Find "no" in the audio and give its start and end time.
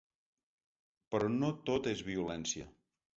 1.33-1.51